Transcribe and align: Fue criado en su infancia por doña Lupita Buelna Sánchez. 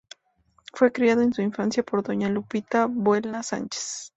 Fue 0.73 0.91
criado 0.91 1.21
en 1.21 1.31
su 1.31 1.43
infancia 1.43 1.83
por 1.83 2.01
doña 2.01 2.27
Lupita 2.27 2.87
Buelna 2.87 3.43
Sánchez. 3.43 4.09